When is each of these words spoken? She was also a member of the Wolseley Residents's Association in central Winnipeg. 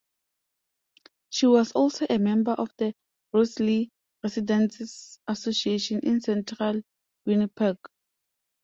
She 1.29 1.45
was 1.45 1.73
also 1.73 2.07
a 2.09 2.17
member 2.17 2.53
of 2.53 2.71
the 2.79 2.95
Wolseley 3.33 3.91
Residents's 4.23 5.19
Association 5.27 5.99
in 5.99 6.21
central 6.21 6.81
Winnipeg. 7.27 7.77